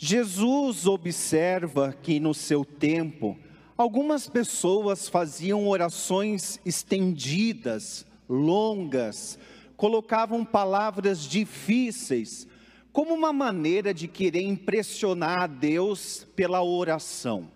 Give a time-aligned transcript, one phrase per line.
[0.00, 3.36] Jesus observa que no seu tempo,
[3.76, 9.40] algumas pessoas faziam orações estendidas, longas,
[9.76, 12.46] colocavam palavras difíceis,
[12.92, 17.50] como uma maneira de querer impressionar a Deus pela oração.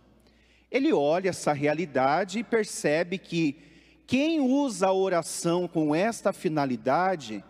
[0.69, 3.57] Ele olha essa realidade e percebe que
[4.05, 7.45] quem usa a oração com esta finalidade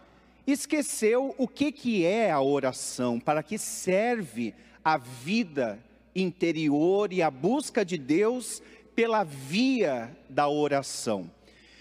[0.46, 5.78] esqueceu o que, que é a oração, para que serve a vida
[6.14, 8.62] interior e a busca de Deus
[8.94, 11.30] pela via da oração.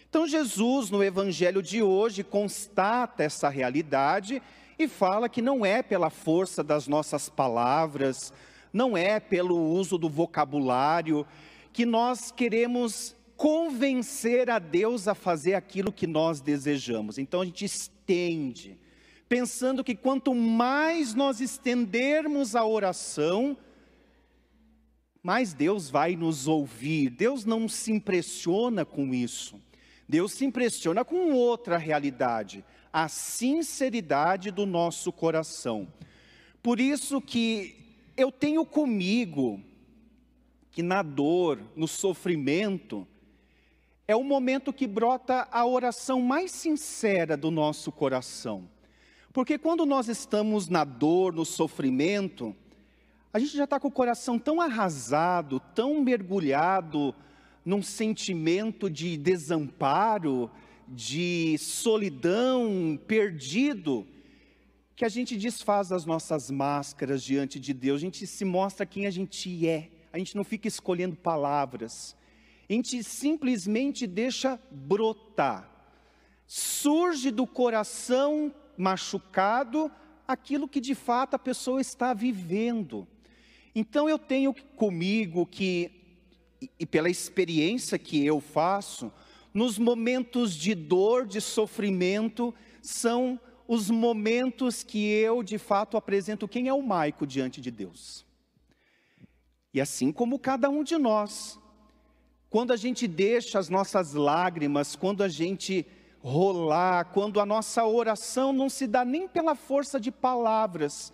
[0.10, 4.42] Então, Jesus, no evangelho de hoje, constata essa realidade
[4.78, 8.34] e fala que não é pela força das nossas palavras,
[8.74, 11.26] não é pelo uso do vocabulário,
[11.72, 17.18] que nós queremos convencer a Deus a fazer aquilo que nós desejamos.
[17.18, 18.78] Então a gente estende,
[19.32, 23.56] pensando que quanto mais nós estendermos a oração,
[25.24, 27.10] mais Deus vai nos ouvir.
[27.12, 29.58] Deus não se impressiona com isso.
[30.06, 35.88] Deus se impressiona com outra realidade, a sinceridade do nosso coração.
[36.62, 39.62] Por isso que eu tenho comigo
[40.72, 43.08] que na dor, no sofrimento,
[44.06, 48.68] é o momento que brota a oração mais sincera do nosso coração.
[49.34, 52.54] Porque quando nós estamos na dor, no sofrimento,
[53.32, 57.16] a gente já está com o coração tão arrasado, tão mergulhado
[57.64, 60.52] num sentimento de desamparo,
[60.86, 64.06] de solidão, perdido,
[64.98, 69.06] que a gente desfaz as nossas máscaras diante de Deus, a gente se mostra quem
[69.06, 72.18] a gente é, a gente não fica escolhendo palavras,
[72.70, 75.70] a gente simplesmente deixa brotar.
[76.46, 79.92] Surge do coração machucado
[80.28, 83.08] aquilo que de fato a pessoa está vivendo.
[83.76, 85.92] Então eu tenho comigo que,
[86.80, 89.12] e pela experiência que eu faço,
[89.54, 96.68] nos momentos de dor, de sofrimento, são os momentos que eu de fato apresento quem
[96.68, 98.26] é o Maico diante de Deus.
[99.74, 101.58] E assim como cada um de nós,
[102.50, 105.86] quando a gente deixa as nossas lágrimas, quando a gente
[106.24, 111.12] rolar, quando a nossa oração não se dá nem pela força de palavras.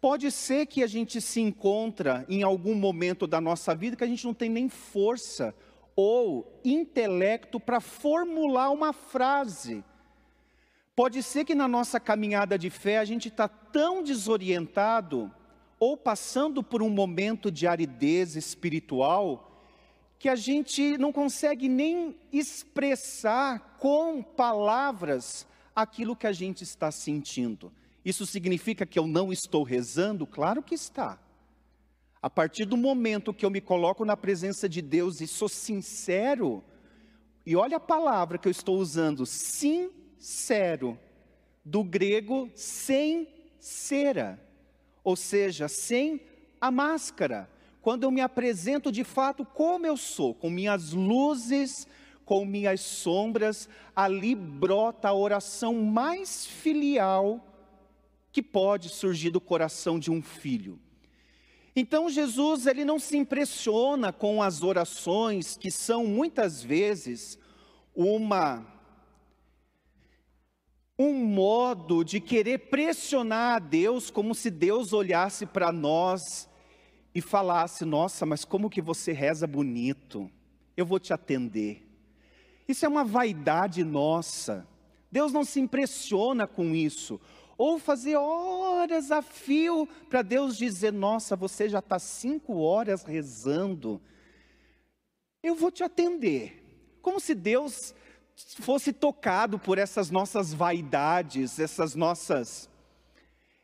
[0.00, 4.06] Pode ser que a gente se encontra em algum momento da nossa vida que a
[4.06, 5.54] gente não tem nem força
[5.96, 9.82] ou intelecto para formular uma frase.
[10.94, 15.32] Pode ser que na nossa caminhada de fé a gente está tão desorientado
[15.80, 19.53] ou passando por um momento de aridez espiritual
[20.24, 25.46] que a gente não consegue nem expressar com palavras
[25.76, 27.70] aquilo que a gente está sentindo.
[28.02, 30.26] Isso significa que eu não estou rezando?
[30.26, 31.18] Claro que está.
[32.22, 36.64] A partir do momento que eu me coloco na presença de Deus e sou sincero,
[37.44, 40.98] e olha a palavra que eu estou usando, sincero,
[41.62, 43.28] do grego sem
[43.60, 44.42] cera,
[45.04, 46.22] ou seja, sem
[46.58, 47.46] a máscara
[47.84, 51.86] quando eu me apresento de fato como eu sou, com minhas luzes,
[52.24, 57.46] com minhas sombras, ali brota a oração mais filial
[58.32, 60.80] que pode surgir do coração de um filho.
[61.76, 67.38] Então Jesus, ele não se impressiona com as orações que são muitas vezes
[67.94, 68.66] uma
[70.98, 76.48] um modo de querer pressionar a Deus como se Deus olhasse para nós
[77.14, 80.30] e falasse: Nossa, mas como que você reza bonito,
[80.76, 81.86] eu vou te atender.
[82.66, 84.66] Isso é uma vaidade nossa.
[85.10, 87.20] Deus não se impressiona com isso.
[87.56, 94.00] Ou fazer horas a fio para Deus dizer: Nossa, você já está cinco horas rezando,
[95.42, 96.62] eu vou te atender.
[97.00, 97.94] Como se Deus
[98.60, 102.68] fosse tocado por essas nossas vaidades, essas nossas,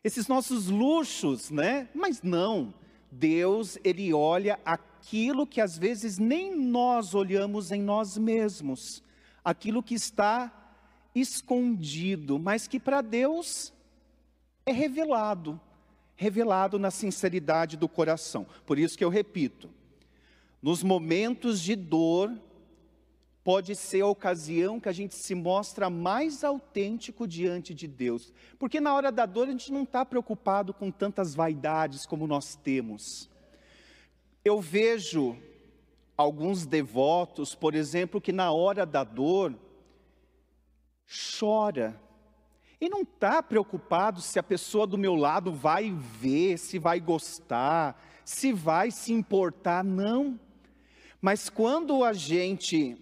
[0.03, 1.89] esses nossos luxos, né?
[1.93, 2.73] Mas não.
[3.11, 9.03] Deus, ele olha aquilo que às vezes nem nós olhamos em nós mesmos,
[9.43, 10.51] aquilo que está
[11.13, 13.73] escondido, mas que para Deus
[14.65, 15.59] é revelado,
[16.15, 18.45] revelado na sinceridade do coração.
[18.65, 19.69] Por isso que eu repito,
[20.61, 22.31] nos momentos de dor,
[23.43, 28.31] pode ser a ocasião que a gente se mostra mais autêntico diante de Deus.
[28.59, 32.55] Porque na hora da dor a gente não está preocupado com tantas vaidades como nós
[32.55, 33.29] temos.
[34.45, 35.37] Eu vejo
[36.15, 39.55] alguns devotos, por exemplo, que na hora da dor
[41.39, 41.99] chora.
[42.79, 48.01] Ele não está preocupado se a pessoa do meu lado vai ver, se vai gostar,
[48.25, 50.39] se vai se importar, não.
[51.21, 52.97] Mas quando a gente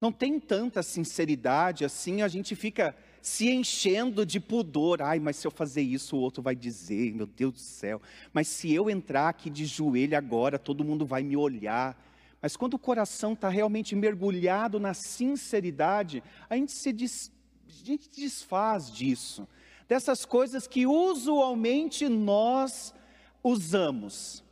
[0.00, 5.02] não tem tanta sinceridade assim, a gente fica se enchendo de pudor.
[5.02, 8.00] Ai, mas se eu fazer isso, o outro vai dizer, meu Deus do céu.
[8.32, 12.00] Mas se eu entrar aqui de joelho agora, todo mundo vai me olhar.
[12.40, 17.32] Mas quando o coração está realmente mergulhado na sinceridade, a gente se des,
[17.68, 19.48] a gente desfaz disso,
[19.88, 22.94] dessas coisas que usualmente nós
[23.42, 24.44] usamos.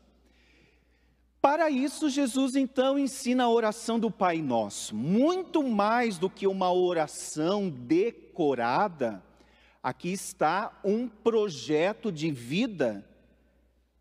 [1.45, 6.73] Para isso, Jesus então ensina a oração do Pai Nosso, muito mais do que uma
[6.73, 9.23] oração decorada.
[9.83, 13.07] Aqui está um projeto de vida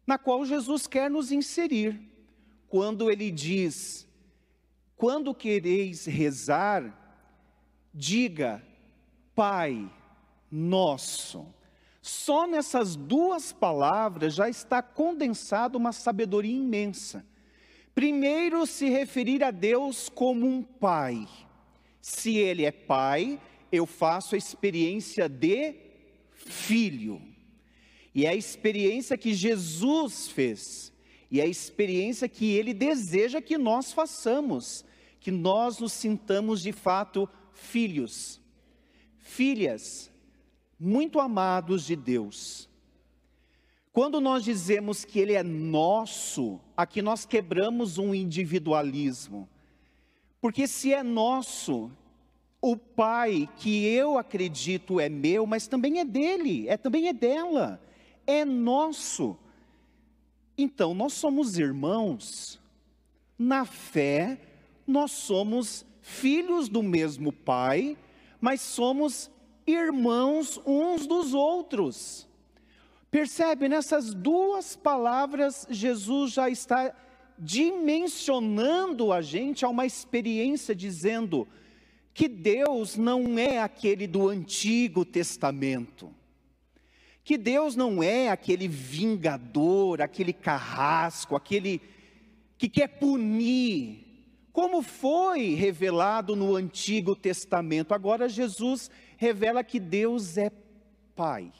[0.08, 2.00] na qual Jesus quer nos inserir.
[2.70, 4.08] Quando ele diz:
[4.96, 6.98] Quando quereis rezar,
[7.94, 8.64] diga,
[9.36, 9.92] Pai
[10.50, 11.46] Nosso.
[12.02, 17.33] Só nessas duas palavras já está condensada uma sabedoria imensa.
[17.94, 21.28] Primeiro, se referir a Deus como um pai.
[22.02, 23.40] Se ele é pai,
[23.72, 25.76] eu faço a experiência de
[26.32, 27.22] filho.
[28.14, 30.92] E é a experiência que Jesus fez.
[31.30, 34.86] E é a experiência que ele deseja que nós façamos,
[35.20, 38.40] que nós nos sintamos de fato filhos,
[39.18, 40.12] filhas,
[40.80, 42.70] muito amados de Deus.
[43.94, 49.48] Quando nós dizemos que Ele é nosso, aqui nós quebramos um individualismo.
[50.42, 51.92] Porque se é nosso,
[52.60, 57.80] o Pai, que eu acredito é meu, mas também é dele, é também é dela,
[58.26, 59.38] é nosso.
[60.58, 62.60] Então, nós somos irmãos.
[63.38, 64.40] Na fé,
[64.88, 67.96] nós somos filhos do mesmo Pai,
[68.42, 69.30] mas somos
[69.68, 72.28] irmãos uns dos outros.
[73.14, 76.92] Percebe, nessas duas palavras, Jesus já está
[77.38, 81.48] dimensionando a gente a uma experiência, dizendo
[82.12, 86.12] que Deus não é aquele do Antigo Testamento,
[87.24, 91.80] que Deus não é aquele vingador, aquele carrasco, aquele
[92.58, 94.08] que quer punir,
[94.52, 97.94] como foi revelado no Antigo Testamento.
[97.94, 100.52] Agora Jesus revela que Deus é
[101.16, 101.54] Pai.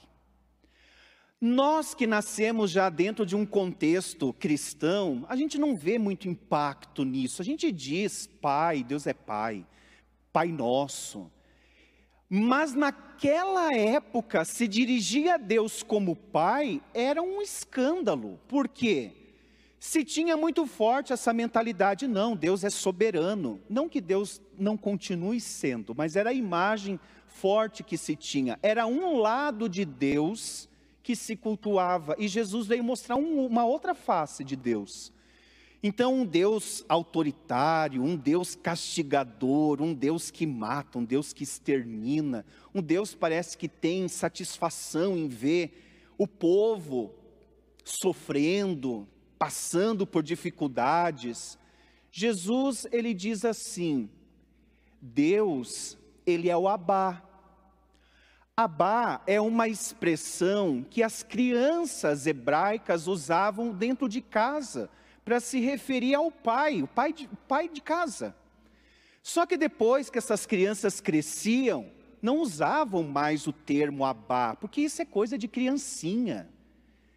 [1.46, 7.04] Nós que nascemos já dentro de um contexto cristão, a gente não vê muito impacto
[7.04, 7.42] nisso.
[7.42, 9.68] A gente diz Pai, Deus é Pai,
[10.32, 11.30] Pai Nosso.
[12.30, 18.40] Mas naquela época, se dirigir a Deus como Pai era um escândalo.
[18.48, 19.12] Por quê?
[19.78, 23.60] Se tinha muito forte essa mentalidade, não, Deus é soberano.
[23.70, 26.98] Não que Deus não continue sendo, mas era a imagem
[27.28, 28.58] forte que se tinha.
[28.64, 30.70] Era um lado de Deus
[31.04, 35.12] que se cultuava, e Jesus veio mostrar um, uma outra face de Deus.
[35.86, 42.46] Então, um Deus autoritário, um Deus castigador, um Deus que mata, um Deus que extermina,
[42.74, 47.14] um Deus parece que tem satisfação em ver o povo
[47.84, 49.06] sofrendo,
[49.38, 51.60] passando por dificuldades.
[52.10, 54.10] Jesus, ele diz assim:
[55.02, 57.22] Deus, ele é o Abá,
[58.56, 64.92] Abá é uma expressão que as crianças hebraicas usavam dentro de casa
[65.26, 68.36] para se referir ao pai, o pai de, pai de casa.
[69.24, 71.90] Só que depois que essas crianças cresciam,
[72.22, 76.48] não usavam mais o termo Abá, porque isso é coisa de criancinha.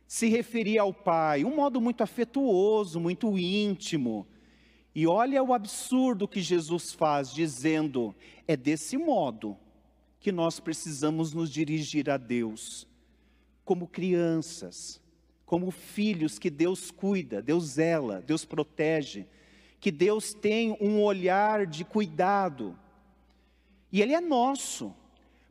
[0.09, 4.27] Se referia ao pai, um modo muito afetuoso, muito íntimo.
[4.95, 8.15] E olha o absurdo que Jesus faz, dizendo:
[8.49, 9.55] é desse modo
[10.27, 12.85] que nós precisamos nos dirigir a Deus
[13.65, 15.01] como crianças,
[15.45, 19.25] como filhos que Deus cuida, Deus zela, Deus protege,
[19.79, 22.77] que Deus tem um olhar de cuidado.
[23.93, 24.93] E ele é nosso.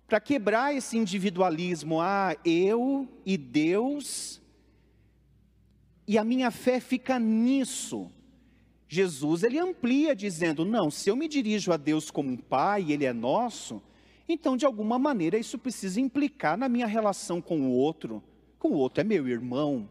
[0.10, 4.41] Para quebrar esse individualismo, ah, eu e Deus,
[6.05, 8.12] e a minha fé fica nisso.
[8.89, 13.05] Jesus ele amplia dizendo: "Não, se eu me dirijo a Deus como um pai, ele
[13.05, 13.82] é nosso,
[14.27, 18.24] então, de alguma maneira, isso precisa implicar na minha relação com o outro.
[18.58, 19.88] Com o outro é meu irmão.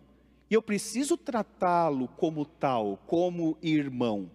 [0.50, 4.30] E eu preciso tratá-lo como tal, como irmão.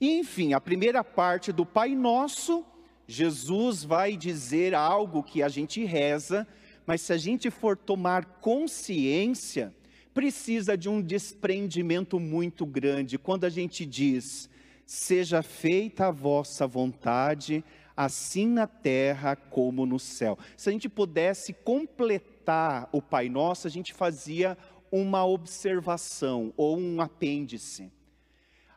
[0.00, 2.64] E, enfim, a primeira parte do Pai Nosso,
[3.06, 6.46] Jesus vai dizer algo que a gente reza,
[6.86, 9.74] mas se a gente for tomar consciência,
[10.14, 13.18] precisa de um desprendimento muito grande.
[13.18, 14.48] Quando a gente diz,
[14.86, 17.64] seja feita a vossa vontade,
[17.96, 20.38] assim na terra como no céu.
[20.56, 24.56] Se a gente pudesse completar o Pai Nosso, a gente fazia
[24.90, 27.90] uma observação ou um apêndice.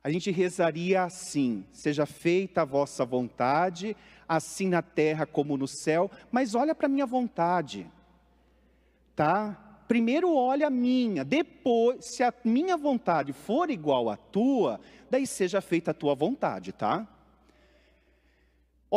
[0.03, 6.11] A gente rezaria assim: seja feita a vossa vontade, assim na terra como no céu,
[6.31, 7.89] mas olha para a minha vontade,
[9.15, 9.61] tá?
[9.87, 14.79] Primeiro olha a minha, depois, se a minha vontade for igual à tua,
[15.09, 17.07] daí seja feita a tua vontade, tá?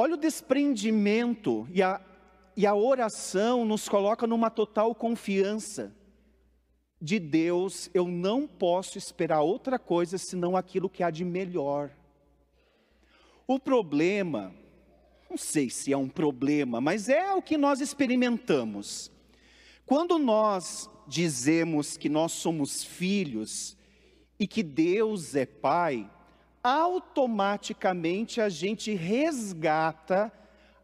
[0.00, 2.00] Olha o desprendimento e a,
[2.56, 5.92] e a oração nos coloca numa total confiança
[7.02, 11.90] de Deus, eu não posso esperar outra coisa senão aquilo que há de melhor.
[13.44, 14.54] O problema,
[15.28, 19.10] não sei se é um problema, mas é o que nós experimentamos.
[19.84, 23.76] Quando nós dizemos que nós somos filhos
[24.38, 26.08] e que Deus é Pai,
[26.68, 30.30] automaticamente a gente resgata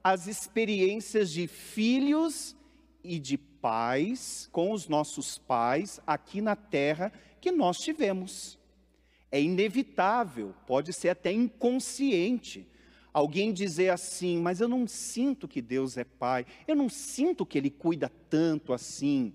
[0.02, 2.56] as experiências de filhos
[3.02, 8.58] e de pais, com os nossos pais aqui na terra que nós tivemos.
[9.30, 12.66] É inevitável, pode ser até inconsciente.
[13.12, 17.58] Alguém dizer assim, mas eu não sinto que Deus é pai, eu não sinto que
[17.58, 19.34] Ele cuida tanto assim.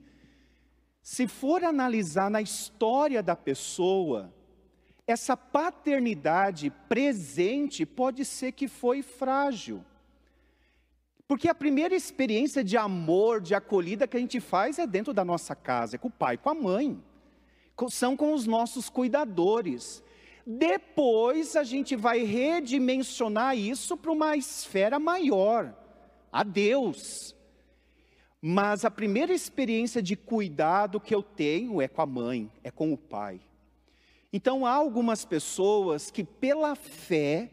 [1.04, 4.34] Se for analisar na história da pessoa,
[5.12, 9.84] essa paternidade presente pode ser que foi frágil.
[11.28, 15.26] Porque a primeira experiência de amor, de acolhida que a gente faz é dentro da
[15.26, 17.04] nossa casa, é com o pai, com a mãe.
[17.90, 20.04] São com os nossos cuidadores.
[20.46, 25.74] Depois a gente vai redimensionar isso para uma esfera maior,
[26.32, 27.36] a Deus.
[28.40, 32.94] Mas a primeira experiência de cuidado que eu tenho é com a mãe, é com
[32.94, 33.42] o pai.
[34.32, 37.52] Então há algumas pessoas que pela fé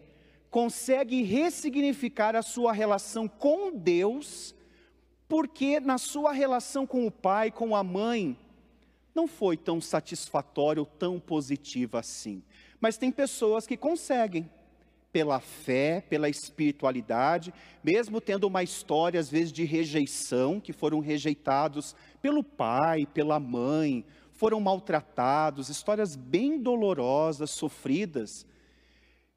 [0.51, 4.55] consegue ressignificar a sua relação com Deus,
[5.29, 8.39] porque na sua relação com o pai, com a mãe,
[9.15, 12.43] não foi tão satisfatória ou tão positiva assim.
[12.79, 14.49] Mas tem pessoas que conseguem,
[15.11, 17.53] pela fé, pela espiritualidade,
[17.83, 24.05] mesmo tendo uma história às vezes de rejeição, que foram rejeitados pelo pai, pela mãe,
[24.37, 28.47] foram maltratados, histórias bem dolorosas, sofridas,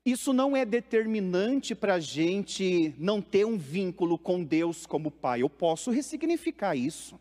[0.05, 5.41] isso não é determinante para a gente não ter um vínculo com Deus como Pai.
[5.41, 7.19] Eu posso ressignificar isso.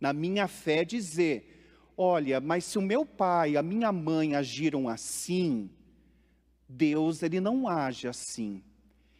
[0.00, 5.68] Na minha fé, dizer: olha, mas se o meu pai, a minha mãe agiram assim,
[6.68, 8.62] Deus ele não age assim.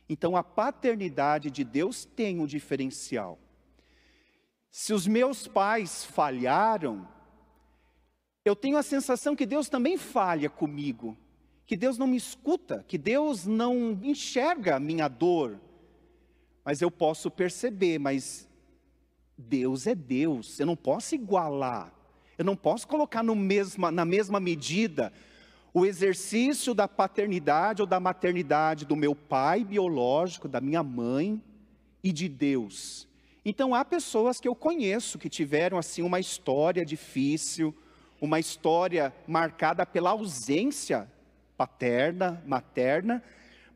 [0.08, 3.38] Então a paternidade de Deus tem um diferencial.
[4.70, 7.06] Se os meus pais falharam,
[8.44, 11.16] eu tenho a sensação que Deus também falha comigo
[11.72, 15.58] que Deus não me escuta, que Deus não enxerga a minha dor.
[16.62, 18.46] Mas eu posso perceber, mas
[19.38, 21.90] Deus é Deus, eu não posso igualar,
[22.36, 25.10] eu não posso colocar mesma, na mesma medida
[25.72, 31.40] o exercício da paternidade ou da maternidade do meu pai biológico, da minha mãe
[32.04, 33.08] e de Deus.
[33.46, 37.74] Então há pessoas que eu conheço que tiveram assim uma história difícil,
[38.22, 41.10] uma história marcada pela ausência
[41.56, 43.20] paterna, materna,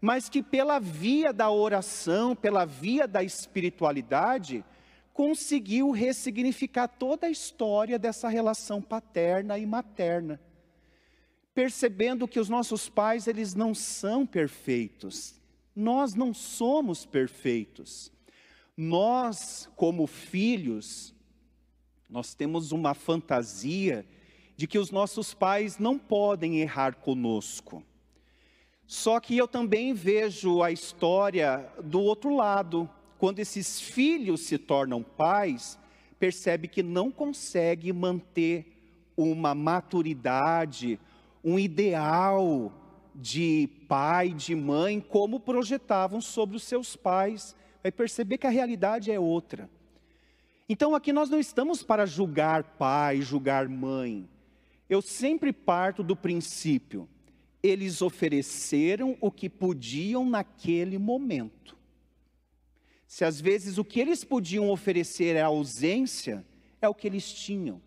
[0.00, 4.64] mas que pela via da oração, pela via da espiritualidade,
[5.12, 10.40] conseguiu ressignificar toda a história dessa relação paterna e materna.
[11.52, 15.34] Percebendo que os nossos pais, eles não são perfeitos.
[15.74, 18.12] Nós não somos perfeitos.
[18.76, 21.12] Nós, como filhos,
[22.08, 24.06] nós temos uma fantasia
[24.56, 27.82] de que os nossos pais não podem errar conosco.
[28.86, 35.02] Só que eu também vejo a história do outro lado, quando esses filhos se tornam
[35.02, 35.78] pais,
[36.18, 38.72] percebe que não consegue manter
[39.16, 40.98] uma maturidade,
[41.44, 42.72] um ideal
[43.14, 47.54] de pai, de mãe, como projetavam sobre os seus pais.
[47.82, 49.68] Vai perceber que a realidade é outra.
[50.68, 54.28] Então aqui nós não estamos para julgar pai, julgar mãe
[54.88, 57.08] eu sempre parto do princípio,
[57.62, 61.76] eles ofereceram o que podiam naquele momento.
[63.06, 66.44] Se às vezes o que eles podiam oferecer é ausência,
[66.80, 67.80] é o que eles tinham.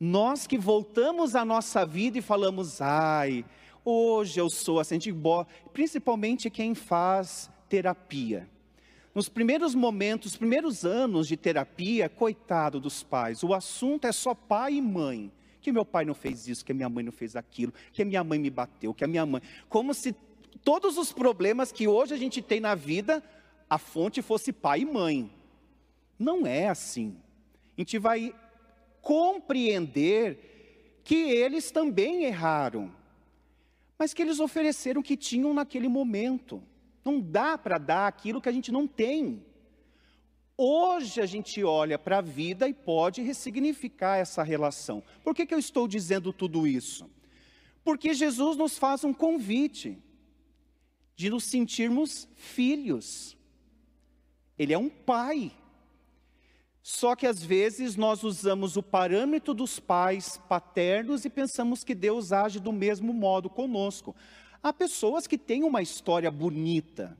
[0.00, 3.44] Nós que voltamos à nossa vida e falamos, ai,
[3.84, 4.98] hoje eu sou assim,
[5.72, 8.48] principalmente quem faz terapia.
[9.14, 14.74] Nos primeiros momentos, primeiros anos de terapia, coitado dos pais, o assunto é só pai
[14.74, 15.32] e mãe
[15.68, 18.38] que meu pai não fez isso, que minha mãe não fez aquilo, que minha mãe
[18.38, 19.42] me bateu, que a minha mãe.
[19.68, 20.14] Como se
[20.64, 23.22] todos os problemas que hoje a gente tem na vida,
[23.68, 25.30] a fonte fosse pai e mãe.
[26.18, 27.16] Não é assim.
[27.76, 28.34] A gente vai
[29.02, 32.90] compreender que eles também erraram,
[33.98, 36.62] mas que eles ofereceram o que tinham naquele momento.
[37.04, 39.44] Não dá para dar aquilo que a gente não tem.
[40.60, 45.04] Hoje a gente olha para a vida e pode ressignificar essa relação.
[45.22, 47.08] Por que, que eu estou dizendo tudo isso?
[47.84, 49.96] Porque Jesus nos faz um convite
[51.14, 53.36] de nos sentirmos filhos.
[54.58, 55.52] Ele é um pai.
[56.82, 62.32] Só que às vezes nós usamos o parâmetro dos pais paternos e pensamos que Deus
[62.32, 64.12] age do mesmo modo conosco.
[64.60, 67.16] Há pessoas que têm uma história bonita,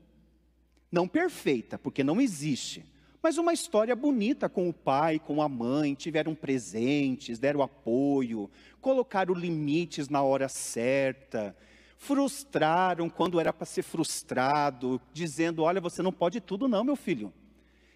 [0.91, 2.85] não perfeita, porque não existe,
[3.21, 8.49] mas uma história bonita com o pai, com a mãe, tiveram presentes, deram apoio,
[8.79, 11.55] colocaram limites na hora certa,
[11.97, 17.33] frustraram quando era para ser frustrado, dizendo: Olha, você não pode tudo, não, meu filho.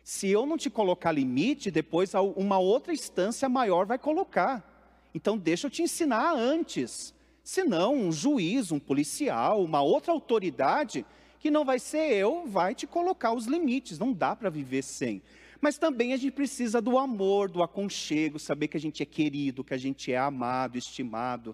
[0.04, 4.70] Se eu não te colocar limite, depois uma outra instância maior vai colocar.
[5.16, 7.14] Então deixa eu te ensinar antes.
[7.42, 11.06] Senão, um juiz, um policial, uma outra autoridade,
[11.44, 14.00] que não vai ser eu, vai te colocar os limites.
[14.00, 15.22] Não dá para viver sem.
[15.60, 19.62] Mas também a gente precisa do amor, do aconchego, saber que a gente é querido,
[19.62, 21.54] que a gente é amado, estimado.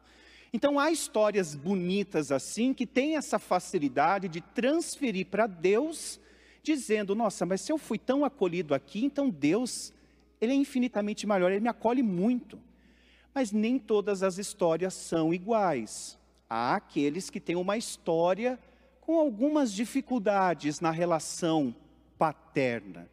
[0.54, 6.20] Então há histórias bonitas assim que têm essa facilidade de transferir para Deus
[6.62, 9.92] dizendo: Nossa, mas se eu fui tão acolhido aqui, então Deus,
[10.40, 12.60] Ele é infinitamente maior, Ele me acolhe muito.
[13.34, 16.16] Mas nem todas as histórias são iguais.
[16.48, 18.60] Há aqueles que têm uma história
[19.10, 21.76] com algumas dificuldades na relação
[22.16, 23.10] paterna,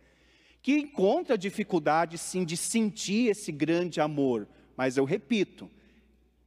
[0.61, 5.71] que encontra dificuldade sim de sentir esse grande amor, mas eu repito,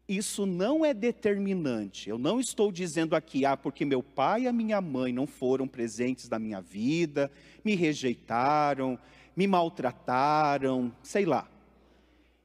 [0.07, 2.11] isso não é determinante.
[2.11, 5.67] Eu não estou dizendo aqui, ah, porque meu pai e a minha mãe não foram
[5.67, 7.31] presentes na minha vida,
[7.65, 8.99] me rejeitaram,
[9.35, 11.49] me maltrataram, sei lá.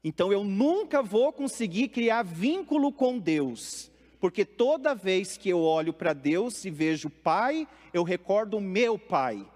[0.02, 3.92] Então eu nunca vou conseguir criar vínculo com Deus,
[4.24, 8.98] porque toda vez que eu olho para Deus e vejo pai, eu recordo o meu
[8.98, 9.46] pai.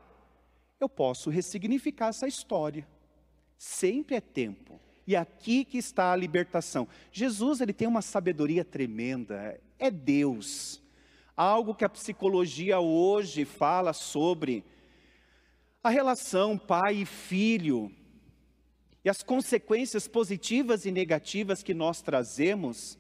[0.78, 2.87] Eu posso ressignificar essa história.
[3.57, 4.78] Sempre é tempo.
[5.07, 6.87] E aqui que está a libertação.
[7.11, 10.83] Jesus, ele tem uma sabedoria tremenda, é Deus.
[11.35, 14.62] Algo que a psicologia hoje fala sobre
[15.83, 17.90] a relação pai e filho
[19.02, 22.97] e as consequências positivas e negativas que nós trazemos.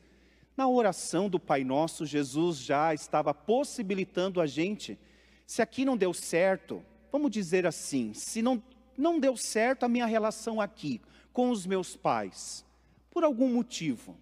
[0.58, 4.98] Na oração do Pai Nosso, Jesus já estava possibilitando a gente,
[5.46, 8.60] se aqui não deu certo, vamos dizer assim, se não,
[8.96, 11.00] não deu certo a minha relação aqui,
[11.32, 12.66] com os meus pais,
[13.08, 14.18] por algum motivo.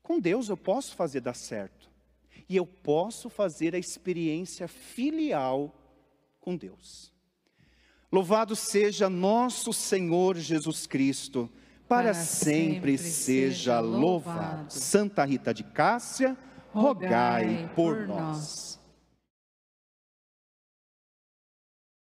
[0.00, 1.90] Com Deus eu posso fazer dar certo.
[2.48, 5.74] E eu posso fazer a experiência filial
[6.38, 7.12] com Deus.
[8.12, 11.50] Louvado seja nosso Senhor Jesus Cristo,
[11.88, 14.66] para, sempre, seja louvado.
[14.68, 16.36] Santa Rita de Cássia,
[16.72, 18.77] rogai por nós.